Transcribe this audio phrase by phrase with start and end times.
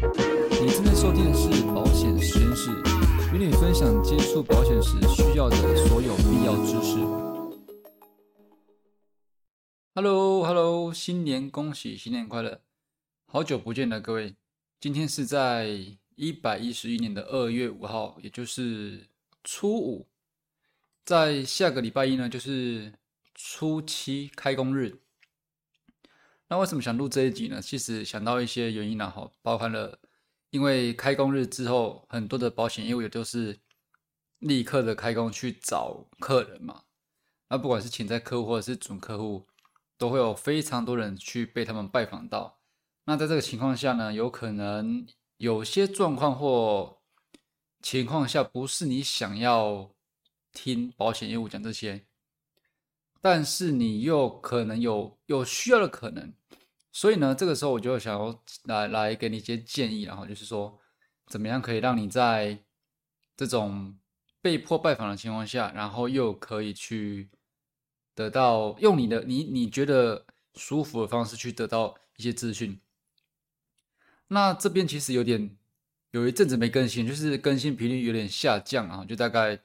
[0.00, 2.70] 你正在收听的是保险实验室，
[3.34, 5.56] 与你分享接触保险时需要的
[5.88, 6.98] 所有必要知识。
[9.96, 12.60] Hello，Hello，新年恭喜，新年快乐！
[13.26, 14.36] 好久不见了，各位。
[14.80, 15.68] 今天是在
[16.14, 19.08] 一百一十一年的二月五号，也就是
[19.42, 20.06] 初五。
[21.04, 22.92] 在下个礼拜一呢，就是
[23.34, 25.00] 初七开工日。
[26.50, 27.60] 那为什么想录这一集呢？
[27.60, 29.98] 其实想到一些原因啊，哈，包含了
[30.50, 33.60] 因为开工日之后，很多的保险业务也都是
[34.38, 36.84] 立刻的开工去找客人嘛。
[37.50, 39.46] 那不管是潜在客户或者是准客户，
[39.98, 42.58] 都会有非常多人去被他们拜访到。
[43.04, 46.98] 那在这个情况下呢，有可能有些状况或
[47.82, 49.90] 情况下，不是你想要
[50.52, 52.06] 听保险业务讲这些。
[53.20, 56.32] 但是你又可能有有需要的可能，
[56.92, 60.78] 所以呢，这个时候我就想要来来给你一些建议，然后就是说，
[61.26, 62.62] 怎么样可以让你在
[63.36, 63.98] 这种
[64.40, 67.28] 被迫拜访的情况下，然后又可以去
[68.14, 72.80] 得到用你的你你觉得舒服的方式去得到一些资讯。
[74.28, 75.56] 那这边其实有点
[76.12, 79.60] 有一阵子没更新，就是更新频率有点下降啊，就大概。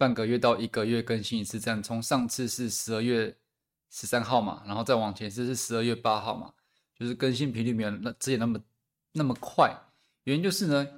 [0.00, 3.36] 半个月到一个月更新一次，这样从上次是十二月
[3.90, 6.54] 十三号嘛，然后再往前是是十二月八号嘛，
[6.98, 8.58] 就是更新频率没有那之前那么
[9.12, 9.78] 那么快。
[10.24, 10.88] 原因就是呢，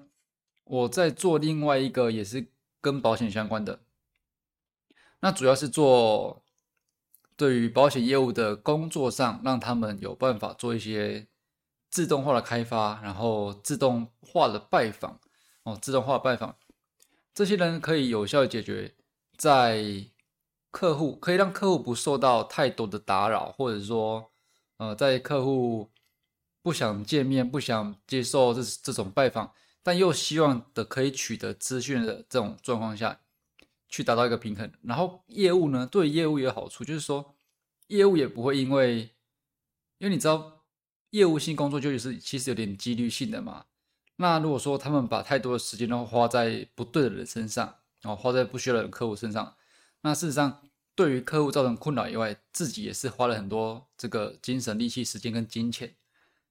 [0.62, 2.47] 我在做另外一个也是
[2.80, 3.80] 跟保险相关的，
[5.19, 6.45] 那主要是做
[7.36, 11.27] 对于保险业务的工作上，让他们有办法做一些
[11.91, 15.19] 自动化的开发，然后自动化的拜访
[15.64, 16.55] 哦，自动化拜访。
[17.35, 18.95] 这些人可以有效解决，
[19.39, 20.05] 在
[20.71, 24.31] 客户可以让客户不受到太多的打扰，或者说，
[24.77, 25.91] 呃，在客户
[26.63, 33.21] 不想见面、不想接受这这种拜访，但又希望的可以取得资讯的这种状况下，
[33.89, 34.71] 去达到一个平衡。
[34.83, 37.35] 然后业务呢，对业务有好处，就是说，
[37.87, 39.11] 业务也不会因为，
[39.97, 40.65] 因为你知道，
[41.11, 43.65] 业务性工作就是其实有点几率性的嘛。
[44.23, 49.57] 那如果说他们把太多的时间都花在不对的人身上，然哦，花在不需要的客户身上，
[50.03, 50.63] 那事实上
[50.95, 55.97] 对于客户造成困扰以外，自己也是花了很多这个精神力气、时间跟金钱。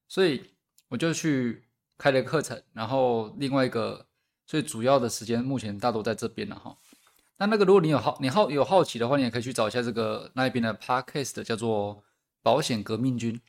[0.06, 0.50] 所以
[0.88, 1.64] 我就去
[1.96, 4.06] 开了课程，然后另外一个
[4.46, 6.76] 最主要的时间目前大多在这边了哈。
[7.38, 12.04] 那那个如果你有好你好有好奇的话，你也可以去找一下这个那一边的 podcast，叫做
[12.42, 13.40] 保险革命军。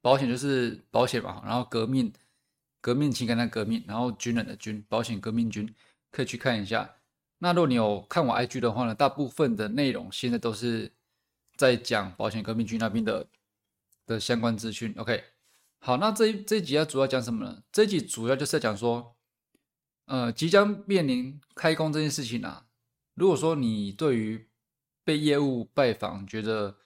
[0.00, 2.10] 保险就是保险嘛，然后革命。
[2.86, 5.74] 革命情感的革命，然后军人的军，保险革命军，
[6.12, 6.88] 可以去看一下。
[7.38, 10.92] 那如果你有看我 IG 的话呢，大部分的内容现在都是
[11.56, 13.26] 在讲保险革命军那边的
[14.06, 14.94] 的相关资讯。
[14.98, 15.24] OK，
[15.80, 17.64] 好，那这这集要主要讲什么呢？
[17.72, 19.16] 这集主要就是在讲说，
[20.04, 22.66] 呃，即将面临开工这件事情啊。
[23.14, 24.48] 如果说你对于
[25.02, 26.76] 被业务拜访，觉得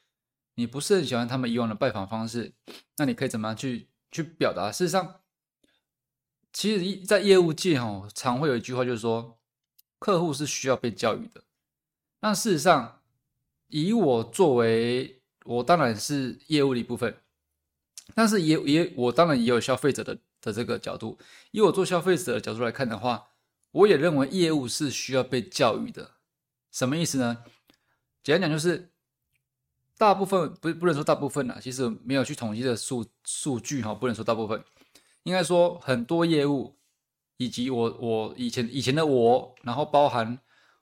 [0.55, 2.55] 你不是很喜欢他们以往的拜访方式，
[2.97, 4.73] 那你可以怎么样去去表达？
[4.73, 5.20] 事实上。
[6.53, 9.39] 其实，在业务界哦，常会有一句话，就是说，
[9.99, 11.45] 客户是需要被教育的。
[12.21, 13.01] 那事实上，
[13.69, 17.17] 以我作为，我当然是业务的一部分，
[18.15, 21.19] 但是也也，我当然也有消费者的的这个角度。
[21.53, 23.29] 以我做消费者的角度来看的话，
[23.71, 26.11] 我也认为业务是需要被教育的。
[26.73, 27.45] 什么意思呢？
[28.23, 28.91] 简单讲就是，
[29.97, 34.63] 大部分不不能说大部分啦，其实没有去统计的数数据哈，不能说大部分。
[35.25, 36.79] 应该说，很多业务，
[37.37, 40.39] 以及我我以前以前的我，然后包含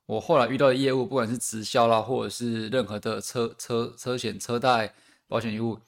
[0.07, 4.95] 我后来遇到的业务，不管是直销啦，或者是任何的车车车险、车贷、
[5.27, 5.81] 保险业务，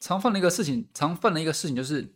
[0.00, 2.14] 常犯的一个事情，常犯的一个事情就是，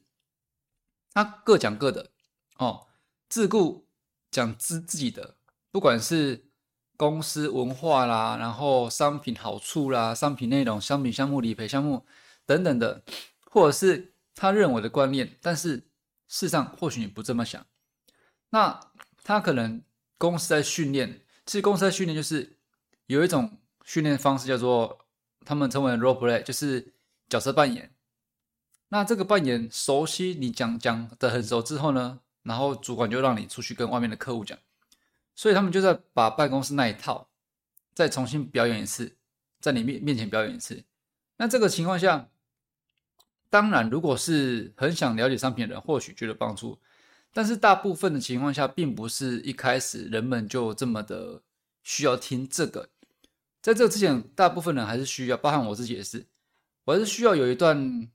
[1.12, 2.10] 他各讲各的
[2.56, 2.88] 哦，
[3.28, 3.86] 自顾
[4.32, 5.36] 讲自自己的，
[5.70, 6.50] 不管是
[6.96, 12.04] 公司文化啦，然后商品好处啦，商品内容、商品项目、理赔项目
[12.44, 13.04] 等等的，
[13.50, 14.14] 或者是。
[14.40, 15.78] 他认为的观念，但是
[16.28, 17.66] 事实上或许你不这么想。
[18.50, 18.78] 那
[19.24, 19.82] 他可能
[20.16, 22.56] 公司在训练，其实公司在训练就是
[23.06, 25.04] 有一种训练方式叫做
[25.44, 26.94] 他们称为 role play，就是
[27.28, 27.92] 角色扮演。
[28.90, 34.56] 那这个扮演熟悉，你讲讲的很熟之后呢，然后主管就让你出去跟外面的客户讲，
[35.34, 37.28] 所以他们就在把办公室那一套
[37.92, 39.16] 再重新表演一次，
[39.60, 40.84] 在你面面前表演一次。
[41.38, 42.28] 那这个情况下。
[43.50, 46.78] 当然，如果是很想了解商品的人，或许觉得帮助，
[47.32, 51.42] 但是大部分的情况下，并不是一开始人们就这么的
[51.82, 52.88] 需要听这个。
[53.60, 56.26] 在这之前，大部分人还是需要，包含我自己也是，
[56.84, 58.08] 我还是需要有一段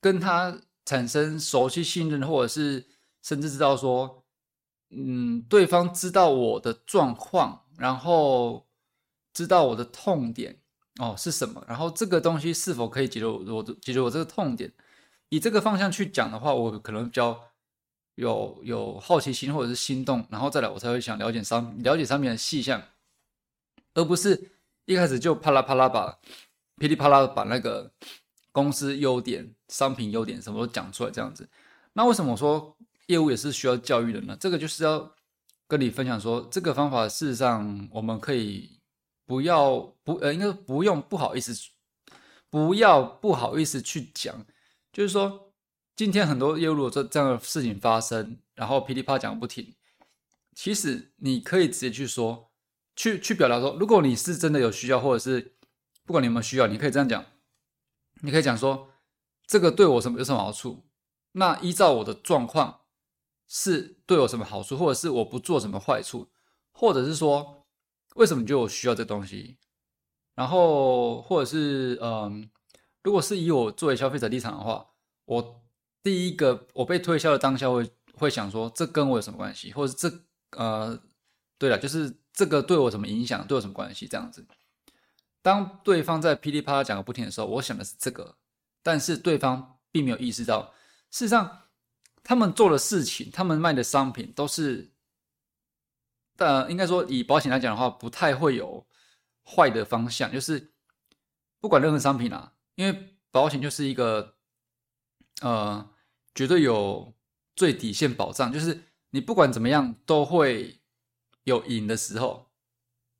[0.00, 2.84] 跟他产生熟悉、信任，或者是
[3.22, 4.24] 甚至知道说，
[4.90, 8.66] 嗯，对方知道我的状况，然后
[9.32, 10.59] 知道我的痛点
[11.00, 14.70] 哦是什么，然后这个东西是否可以解决我的解决我这个痛点，
[15.30, 17.40] 以这个方向去讲的话，我可能比较
[18.14, 22.80] 有有好奇心或者是心动，然后再来我才会想了解商了解商品的细项，
[23.94, 24.50] 而不是
[24.84, 26.18] 一开始就啪啦啪啦把
[26.76, 27.90] 噼里啪啦把那个。
[28.52, 31.48] 公司优点、商品优点什么都讲出来，这样子。
[31.92, 32.76] 那为什么我说
[33.06, 34.36] 业务也是需要教育的呢？
[34.40, 35.08] 这个就是要
[35.68, 38.79] 跟你分享说，这个方法事实上我们可以
[39.30, 41.54] 不要不呃，应该不用不好意思，
[42.50, 44.44] 不要不好意思去讲。
[44.92, 45.52] 就是说，
[45.94, 49.76] 今天很多业务如果这这样的事情发生，然后噼里啪讲不停，
[50.56, 52.50] 其实你可以直接去说，
[52.96, 55.54] 去去表达说，如果你是真的有需要，或者是
[56.04, 57.24] 不管你有没有需要，你可以这样讲。
[58.22, 58.88] 你可以讲说，
[59.46, 60.88] 这个对我什么有什么好处？
[61.34, 62.80] 那依照我的状况，
[63.46, 66.32] 是对我什么好处，或者是我不做什么坏处，
[66.72, 67.59] 或者是说，
[68.14, 69.56] 为什么你觉得我需要这东西？
[70.34, 72.50] 然后，或者是嗯，
[73.02, 74.86] 如果是以我作为消费者立场的话，
[75.26, 75.62] 我
[76.02, 79.72] 第一个我被推销的当下会会想说，这跟我有什么关系？
[79.72, 80.10] 或者这
[80.56, 80.98] 呃，
[81.58, 83.46] 对了，就是这个对我什么影响？
[83.46, 84.08] 对我什么关系？
[84.08, 84.46] 这样子。
[85.42, 88.36] 当对方在噼里啪啦讲个不停的时候，我想的是这个，
[88.82, 90.72] 但是对方并没有意识到，
[91.10, 91.62] 事实上
[92.22, 94.90] 他们做的事情，他们卖的商品都是，
[96.40, 98.86] 呃，应该说以保险来讲的话，不太会有
[99.44, 100.72] 坏的方向，就是
[101.60, 104.34] 不管任何商品啊，因为保险就是一个，
[105.42, 105.88] 呃，
[106.34, 107.14] 绝对有
[107.54, 110.80] 最底线保障，就是你不管怎么样都会
[111.44, 112.50] 有赢的时候，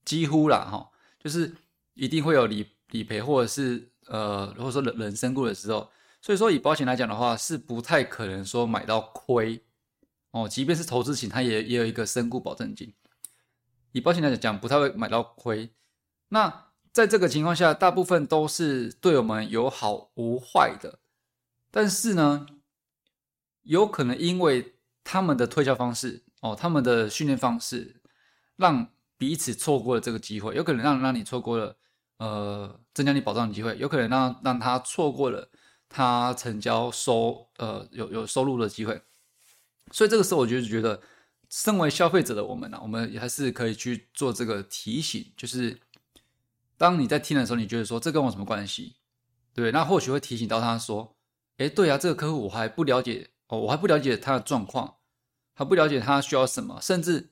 [0.04, 1.54] 几乎啦哈，就是。
[1.94, 5.90] 一定会有理理赔，或者是呃，如果说人人身故的时候，
[6.22, 9.62] 所以说以保险来讲的话，是不太可能说买到亏
[10.30, 10.48] 哦。
[10.48, 12.94] 即便是投资型，它也也有一个身故保证金。
[13.92, 15.74] 以保险来讲，不太会买到亏。
[16.28, 20.98] 那在这个情况下，大部分都是对我们有好无坏的。
[21.70, 22.46] 但是呢，
[23.62, 28.00] 有可能因为他们的推销方式哦，他们的训练方式，
[28.56, 31.76] 让彼此错过了这个机会，有可能让让你错过了。
[32.18, 35.48] 呃，增加你保障的机会，有可能让让他错过了
[35.88, 39.00] 他成交收呃有有收入的机会，
[39.90, 41.00] 所以这个时候我就觉得，
[41.50, 45.78] 身为消费者的我们呢，我们也还是可以去做这个提醒，就是
[46.78, 48.94] 当你在听的时候，你觉得说这跟我什么关系？
[49.52, 51.16] 对，那或许会提醒到他说，
[51.58, 54.98] 哎，对啊，这个客户我还不了解哦，我还不了解他的状况，
[55.52, 57.30] 还不了解他需要什么，甚至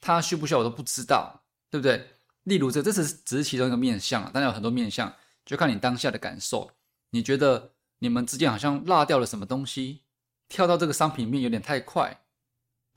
[0.00, 2.10] 他需不需要我都不知道，对不对？
[2.44, 5.12] 例如这，这是只是其中一个面相，当然有很多面相，
[5.44, 6.70] 就看你当下的感受。
[7.10, 10.02] 你觉得你们之间好像落掉了什么东西，
[10.48, 12.20] 跳到这个商品面有点太快，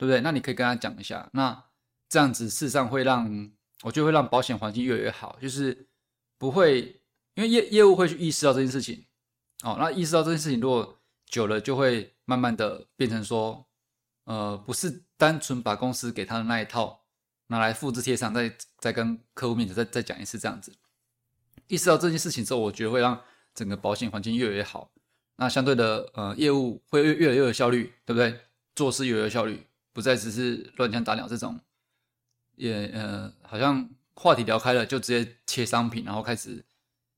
[0.00, 0.22] 对不对？
[0.22, 1.28] 那你可以跟他讲一下。
[1.34, 1.62] 那
[2.08, 3.50] 这样子事实上会让，
[3.82, 5.86] 我觉得会让保险环境越来越好，就是
[6.38, 7.02] 不会
[7.34, 9.04] 因为业业务会去意识到这件事情。
[9.62, 13.66] 哦，那意识到这件事情，如果久了就会慢慢的变成说，
[14.24, 16.98] 呃，不是单纯把公司给他的那一套。
[17.48, 20.72] 拿来复制贴上，再再跟客户面前再再讲一次，这样子。
[21.66, 23.20] 意识到这件事情之后，我觉得会让
[23.52, 24.92] 整个保险环境越来越好。
[25.34, 28.38] 那相对的，呃，业务会越越来越有效率，对不对？
[28.76, 31.60] 做事越来越有效率，不再只是乱枪打鸟这种。
[32.56, 36.64] 也呃，好像话题聊开了，就直接切商品，然后开始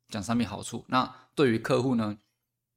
[0.09, 0.85] 讲商品好处。
[0.88, 2.19] 那对于客户呢？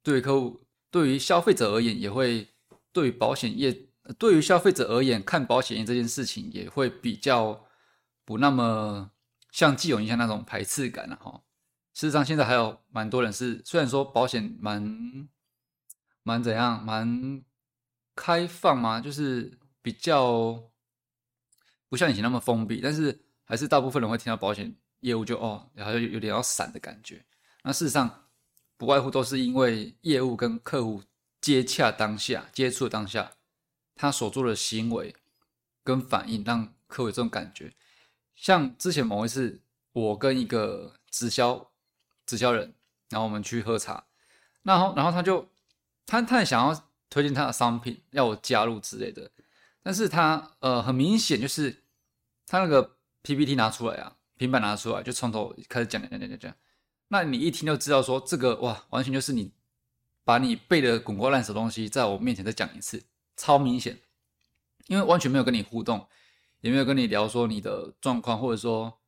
[0.02, 0.60] 对于客户，
[0.90, 2.48] 对于消费者而言，也会
[2.92, 3.86] 对于保险业。
[4.18, 7.66] 对于消费者而言，看保险业这件事情也会比较
[8.24, 9.10] 不那么
[9.50, 11.42] 像既有印象那种排斥感了哈。
[11.92, 15.28] 事实上，现在还有蛮多人是，虽然说保险蛮
[16.22, 17.42] 蛮怎样，蛮
[18.14, 20.64] 开放嘛，就是比较
[21.88, 27.24] 不像以前那么封闭，但是还是大部分人会听到保险业务就哦，好像有点要散的感觉。
[27.62, 28.26] 那事实上，
[28.76, 31.04] 不外乎都是因为业务跟客户
[31.40, 33.34] 接洽当下、接触当下。
[33.94, 35.14] 他所做的行为
[35.84, 37.72] 跟反应，让客户有这种感觉。
[38.34, 39.62] 像之前某一次，
[39.92, 41.70] 我跟一个直销
[42.26, 42.74] 直销人，
[43.10, 44.04] 然后我们去喝茶，
[44.64, 45.48] 然后然后他就
[46.04, 49.30] 他他想要推荐他的商品，要我加入之类的。
[49.86, 51.84] 但是他呃很明显就是
[52.44, 56.52] 他那个 PPT 拿出来啊，平板拿出来，就从头开始讲讲讲讲讲。
[57.06, 59.52] 那你一听就知道说这个哇，完全就是你
[60.24, 63.04] 把你背的滚瓜烂熟东西，在我面前再讲一次。
[63.36, 64.00] 超明显，
[64.88, 66.08] 因为完全没有跟你互动，
[66.62, 68.98] 也没有跟你聊说你的状况，或者说，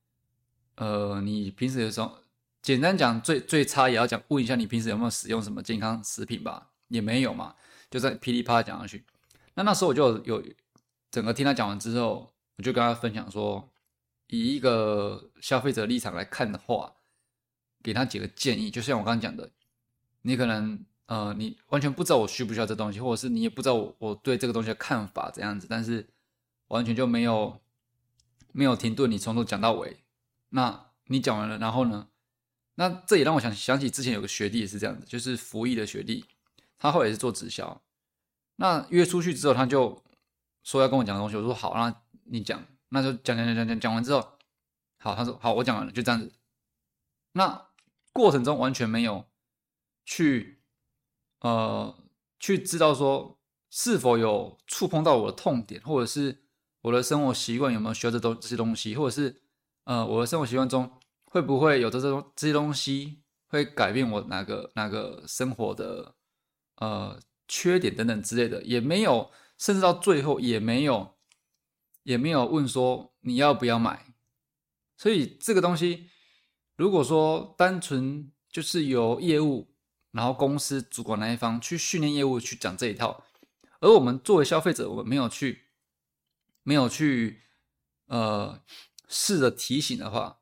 [0.76, 2.18] 呃，你平时有时候，
[2.62, 7.56] 简单讲最最差也要讲问一下你平时有没有使用什么健康食品吧，也没有嘛，
[7.90, 9.04] 就在噼里啪啦讲下去。
[9.54, 10.40] 那那时候我就有
[11.10, 13.70] 整个听他讲完之后，我就跟他分享说，
[14.26, 16.94] 以一个消费者立场来看的话，
[17.82, 18.70] 给他几个建议。
[18.70, 19.50] 就像我刚刚讲的，
[20.22, 26.08] 你可能呃，你完全不知道我需不需要这东西，或者是你也不知道我我对这个东西的看法怎样子，但是
[26.68, 27.60] 完全就没有
[28.52, 30.04] 没有停顿，你从头讲到尾。
[30.50, 32.08] 那你讲完了，然后呢？
[32.74, 36.24] 那这也让我想想起之前有个学弟也是这样子，就是服役的学弟，
[36.78, 37.82] 他后来也是做直销。
[38.56, 40.00] 那约出去之后，他就
[40.62, 44.38] 说要跟我讲的东西，我说好，那你讲，那就讲讲讲讲讲完之后，
[44.98, 46.32] 好，他说好，我讲完了，就这样子。
[47.32, 47.68] 那
[48.12, 49.24] 过程中完全没有
[50.04, 50.60] 去
[51.40, 51.96] 呃
[52.38, 53.38] 去知道说
[53.70, 56.44] 是否有触碰到我的痛点，或者是
[56.82, 59.42] 我的生活习惯有没有学这东这些东西，或者是
[59.84, 60.90] 呃我的生活习惯中。
[61.30, 66.14] 会不会有的这种这些东西会改变我哪个哪个生活的
[66.76, 71.18] 呃缺点等等之类的，也没有，甚至到最后也没有
[72.04, 74.14] 也没有问说你要不要买。
[74.96, 76.08] 所以这个东西，
[76.76, 79.74] 如果说单纯就是由业务，
[80.12, 83.22] 然后公司主管那一方去训练业务去讲这一套，
[83.80, 85.66] 而我们作为消费者，我们没有去
[86.62, 87.42] 没有去
[88.06, 88.62] 呃
[89.08, 90.36] 试着提醒的话。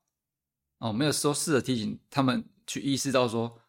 [0.78, 3.62] 哦，没有说试着提醒他们去意识到说，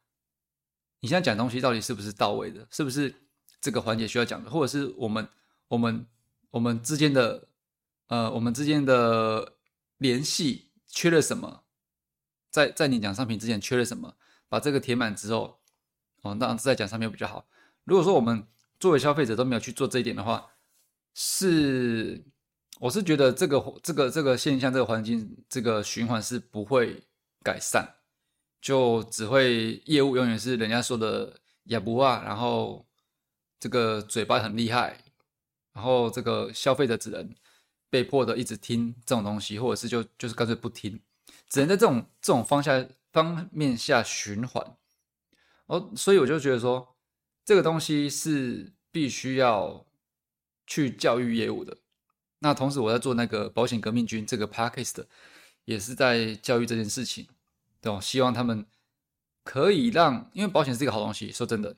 [0.99, 3.26] 你现在讲东西到底是不是到位的，是不是
[3.61, 5.27] 这个环节需要讲的，或者是我们
[5.67, 6.05] 我们
[6.51, 7.47] 我们之间的
[8.07, 9.57] 呃我们之间的
[9.97, 11.63] 联系缺了什么，
[12.49, 14.15] 在在你讲商品之前缺了什么，
[14.49, 15.59] 把这个填满之后，
[16.21, 17.47] 哦，那再讲商品比较好。
[17.83, 18.47] 如果说我们
[18.79, 20.51] 作为消费者都没有去做这一点的话，
[21.13, 22.25] 是。
[22.79, 27.03] 我是觉得这个这个这个现象，这个环境，这个循环是不会
[27.41, 27.95] 改善，
[28.61, 32.86] 就只会业务永远是人家说的也不啊，然后
[33.59, 34.97] 这个嘴巴很厉害，
[35.73, 37.33] 然后这个消费者只能
[37.89, 40.99] 被迫的一直听这种东西，或者是就就是干脆不听，
[41.49, 44.75] 只能在这种这种方向方面下循环。
[45.67, 46.95] 哦，所以我就觉得说，
[47.43, 49.85] 这个东西是必须要
[50.65, 51.77] 去教育业务的。
[52.39, 55.05] 那同时，我在做那个保险革命军这个 podcast，
[55.65, 57.27] 也是在教育这件事情，
[57.81, 57.99] 对吧？
[57.99, 58.65] 希望他们
[59.43, 61.75] 可以让，因为保险是一个好东西，说真的，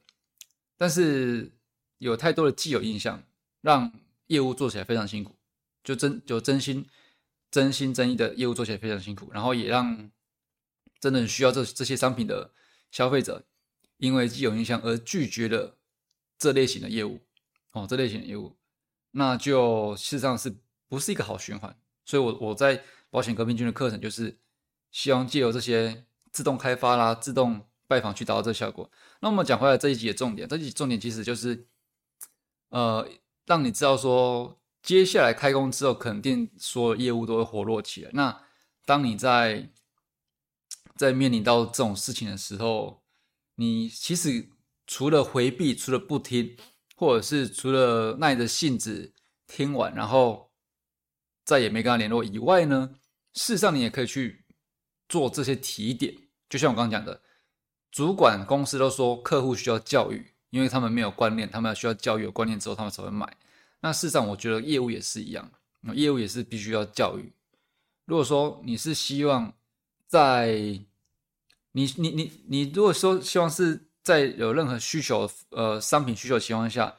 [0.78, 1.52] 但是
[2.00, 3.24] 有太多的既有印象，
[3.62, 3.94] 让
[4.28, 5.36] 业务做起来非常辛苦，
[5.84, 6.86] 就真就真心
[7.52, 10.10] 真心真意的业务做起来非常辛苦，然后也让
[11.00, 12.52] 真的需要这这些商品的
[12.92, 13.46] 消费者，
[13.98, 15.78] 因为既有印象而拒绝了
[16.38, 17.22] 这类型的业务，
[17.74, 18.56] 哦，这类型的业务。
[19.12, 20.56] 那就事实上是
[20.88, 21.76] 不是一个好循环？
[22.06, 24.40] 所以，我我在保险革命军的课程就是
[24.92, 28.90] 希望借由这些自动开发啦、自动拜访去达到这效果。
[29.22, 31.68] 那我们讲回来这一集的重点，这一集重点其实就是，
[32.70, 33.08] 呃，
[33.46, 38.12] 让你知道说，接下来开工之后，肯定所有业务都会活络起来。
[38.14, 38.44] 那
[38.86, 39.70] 当你在
[40.96, 43.04] 在面临到这种事情的时候，
[43.56, 44.50] 你其实
[44.88, 46.58] 除了回避，除了不听。
[46.96, 49.14] 或者是除了耐着性子
[49.48, 50.52] 听完，然后
[51.46, 52.90] 再也没跟他联络以外呢，
[53.34, 54.44] 事实上你也可以去
[55.08, 56.14] 做这些提点。
[56.50, 57.22] 就像我刚刚讲的，
[57.90, 63.38] 主管公司都说客户需要教育，因为他们没有观念，他们需要教育有观念之后，他们才会买。
[63.82, 65.52] 那事实上，我觉得业务也是一样，
[65.94, 67.34] 业务也是必须要教育。
[68.06, 69.54] 如果说你是希望
[70.08, 70.52] 在
[71.72, 73.86] 你你你你，如果说希望是。
[74.02, 76.96] 在有任何需求，呃，商品需求的情况下，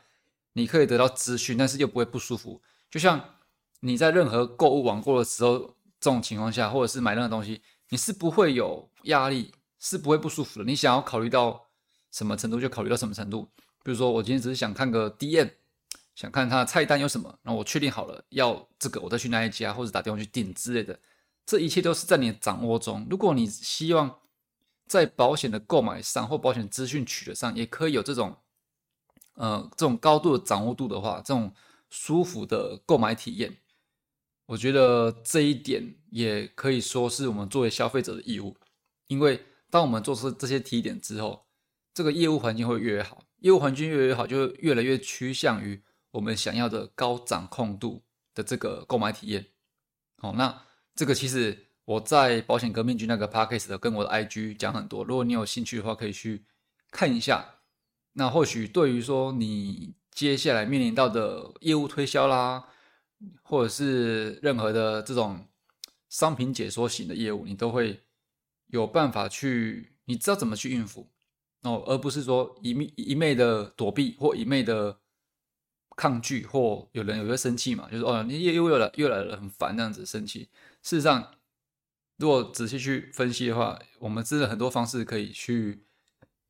[0.53, 2.63] 你可以得到资讯，但是又不会不舒服。
[2.89, 3.37] 就像
[3.81, 10.65] 你在任何购物网购的时候，这种情况下，或者是买任何东西，你是不会有压力，是不会不舒服的。
[10.65, 11.70] 你想要考虑到
[12.11, 13.49] 什么程度就考虑到什么程度。
[13.83, 15.51] 比如说，我今天只是想看个 DM，
[16.15, 20.99] 想看它的菜单有什么，然后我确定好了要这个，我再去那一家，或者打电话去订之类的。
[21.47, 23.07] 这一切都是在你的掌握中。
[23.11, 24.19] 如果你希望，
[24.87, 28.37] 在保险的购买上或保险资讯取得上，也可以有这种，
[29.35, 31.53] 呃，这种高度的掌握度的话，这种
[31.89, 33.57] 舒服的购买体验，
[34.47, 38.57] 我觉得这一点也可以说是我们作为消费者的义务。
[39.07, 41.47] 因为当我们做出这些提点之后，
[42.01, 48.03] 这个业务环境会越来越好，业务环境越来越好，就越来越趋向于我们想要的高掌控度
[48.35, 49.45] 的这个购买体验。
[50.17, 50.63] 好，那
[50.95, 51.67] 这个其实。
[51.87, 56.45] 我在保险革命局那个 podcast 的跟我的 IG 讲很多，如果你有兴趣的话，可以去
[56.93, 57.57] 看一下。
[58.13, 62.69] 那或许对于说你接下来面临到的业务推销啦，
[63.43, 65.49] 或者是任何的这种
[66.09, 68.01] 商品解说型的业务，你都会
[68.69, 71.11] 有办法去，你知道怎么去应付。
[71.63, 74.99] 哦，而不是说一昧一昧的躲避或一昧的
[75.95, 80.49] 抗拒，或有人有些生气嘛，就是哦，你又又来又来了，很烦这样子生气。
[80.83, 81.35] 事实上，
[82.17, 85.85] 如果仔细去分析的话，我们真的很多方式可以去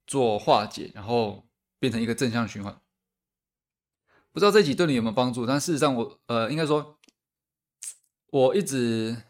[0.07, 1.49] 做化解，然后
[1.81, 2.81] 变成一个正向循环。
[4.31, 5.45] 不知道这集对你有没有帮助？
[5.45, 7.01] 但事实上，我呃，应该说，
[8.29, 9.25] 我一直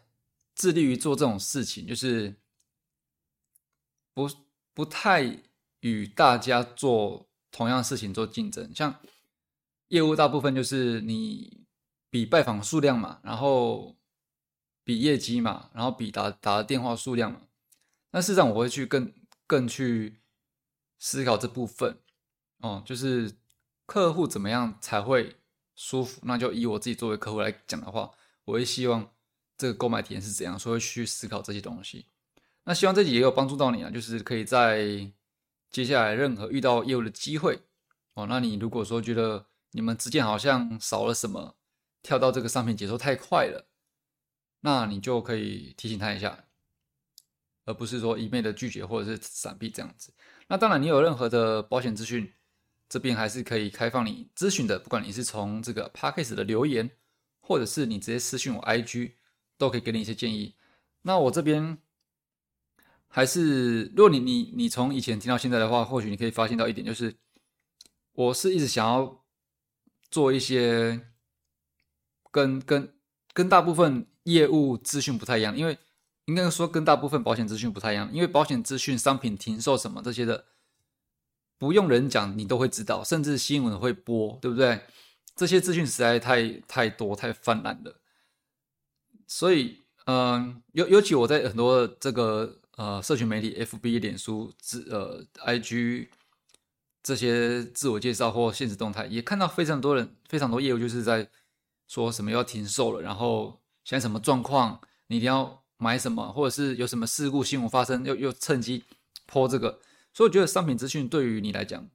[0.53, 2.35] 致力于做这种事情，就是
[4.13, 4.29] 不
[4.75, 5.41] 不太。
[5.81, 8.95] 与大家做同样事情做竞争，像
[9.89, 11.65] 业务大部分就是你
[12.09, 13.97] 比拜访数量嘛，然后
[14.83, 17.41] 比业绩嘛，然后比打打的电话数量嘛。
[18.11, 19.11] 那事实上我会去更
[19.47, 20.21] 更去
[20.99, 21.97] 思考这部分
[22.59, 23.33] 哦，就是
[23.85, 25.35] 客户怎么样才会
[25.75, 26.21] 舒服？
[26.23, 28.11] 那就以我自己作为客户来讲的话，
[28.45, 29.11] 我会希望
[29.57, 32.05] 这个购买体验是怎样，所以去思考这些东西。
[32.65, 35.11] 那希望这集也有帮助到你啊，就是可以在。
[35.71, 37.61] 接下来任何遇到业务的机会
[38.13, 41.55] 哦，那你如果说觉得你们之间好像少了什么，
[42.03, 43.67] 跳到这个商品节奏太快了，
[44.59, 46.43] 那你就可以提醒他一下，
[47.63, 50.13] 而不是说一昧的拒绝或者是闪避这样子。
[50.47, 52.33] 那当然，你有任何的保险资讯，
[52.89, 56.91] 这边还是可以开放你咨询的，不管你是从这个 p a c k a g e 的留言，
[57.39, 59.13] 或者是你直接私信我 IG，
[59.57, 60.55] 都可以给你一些建议。
[61.03, 61.77] 那我这边。
[63.13, 67.13] 还是，如果你你你从以前听到现在的话，或许你可以发现到一点，就是
[68.13, 69.21] 我是一直想要
[70.09, 71.07] 做一些
[72.31, 72.93] 跟跟
[73.33, 75.77] 跟大部分业务资讯不太一样，因为
[76.23, 80.45] 应该说跟大部分保险资讯不太一样，因为保险资讯、商品停售什么这些的，
[81.57, 84.79] 不用人讲你都会知道，甚至新闻会播，对不对？
[85.35, 87.99] 这些资讯实在太太多太泛滥了，
[89.27, 92.59] 所以嗯，尤尤其我在很多这个。
[92.77, 96.07] 呃，社群媒体，FB、脸书、自呃，IG
[97.03, 101.29] 这些自我介绍或现实动态，也看到非常多人、非常多业务就是在
[101.87, 108.85] 说什么要停售了，然后现在什么状况，你一定要买什么，或者是有什么事故新闻发生，又又趁机
[109.25, 109.79] 泼这个。
[110.13, 111.89] 所以我觉得商品资讯对于你来讲，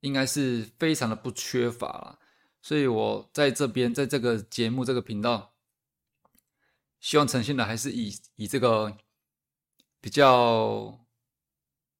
[0.00, 2.18] 应该是非常的不缺乏了。
[2.60, 5.54] 所以我在这边，在这个节目这个频道，
[7.00, 8.98] 希望呈现的还是以以这个。
[10.06, 10.96] 比较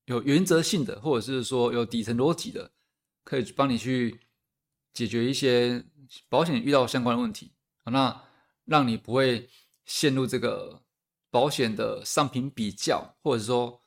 [0.04, 2.70] 有原则性的，或者是说有底层逻辑的，
[3.24, 4.20] 可以帮你去
[4.94, 5.84] 解决一些
[6.28, 7.50] 保险遇到相关的问题
[7.86, 8.22] 那
[8.64, 9.50] 让你不会
[9.86, 10.84] 陷入这个
[11.32, 13.82] 保险的商品比较，或者说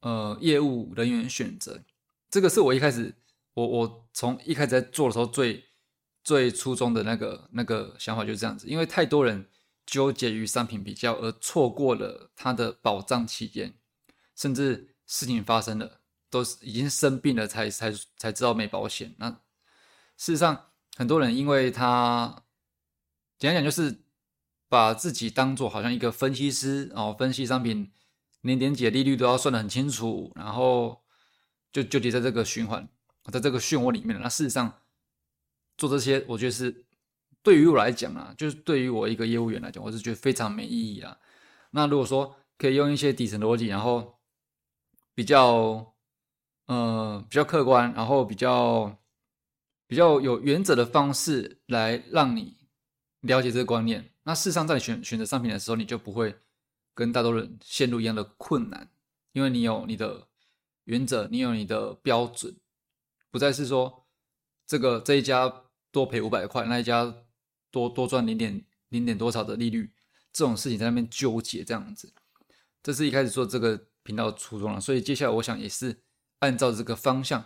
[0.00, 1.78] 呃业务人员选择。
[2.30, 3.14] 这个是我一开始
[3.52, 5.62] 我我从一开始在做的时候最
[6.24, 9.46] 最初衷的那个那个想法就是这样子，因为太多人。
[9.88, 13.72] 纠结于商品比较而错过了它的保障期间，
[14.36, 19.14] 甚至事情发生了，都是已经生病了才才才知道没保险。
[19.16, 19.30] 那
[20.18, 22.44] 事实上，很多人因为他
[23.38, 24.02] 简单讲就是
[24.68, 27.90] 把自己当做好像一个分析师哦，分析商品
[28.42, 31.02] 年点几利率都要算得很清楚，然后
[31.72, 32.86] 就纠结在这个循环，
[33.32, 34.82] 在这个漩涡里面那事实上
[35.78, 36.84] 做这些，我觉得是。
[37.48, 41.16] 对于我来讲啊，就是对于我一个业务员来讲，我是觉得非常没意义啊。
[41.70, 44.18] 那如果说可以用一些底层逻辑，然后
[45.14, 45.94] 比较
[46.66, 48.94] 呃比较客观，然后比较
[49.86, 52.54] 比较有原则的方式来让你
[53.22, 56.36] 了解这个观念，那事实上在选选择商品的时候，你就不会
[56.92, 58.90] 跟大多人陷入一样的困难，
[59.32, 60.28] 因为你有你的
[60.84, 62.54] 原则，你有你的标准，
[63.30, 64.06] 不再是说
[64.66, 67.14] 这个这一家多赔五百块，那一家。
[67.70, 69.92] 多多赚零点零点多少的利率，
[70.32, 72.12] 这种事情在那边纠结这样子，
[72.82, 74.80] 这是一开始做这个频道的初衷了。
[74.80, 76.00] 所以接下来我想也是
[76.38, 77.44] 按照这个方向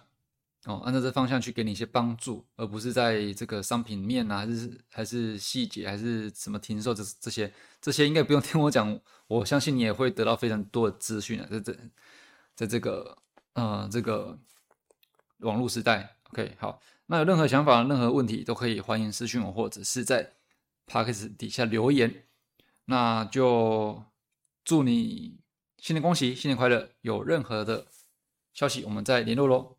[0.65, 11.77] 哦，按照这方向去给你一些帮助，而不是在这个商品面啊，还是还是细节，还是什么停售这这些这些应该不用听我讲，我相信你也会得到非常多的资讯啊，在这
[12.55, 13.19] 在这个
[13.55, 14.39] 呃这个
[15.39, 16.81] 网络时代，OK 好。
[17.13, 20.33] 那有任何想法、任何问题都可以欢迎私信我，或者是在
[20.87, 22.25] p a c k e s 底下留言。
[22.87, 24.03] 那就
[24.65, 25.39] 祝你
[25.77, 26.89] 新年恭喜，新年快乐！
[27.03, 27.87] 有任何的
[28.55, 29.77] 消息，我们再联络喽。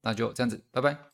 [0.00, 1.11] 那就这样子，拜拜。